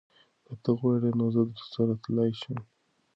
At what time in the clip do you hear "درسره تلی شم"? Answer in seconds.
1.51-2.57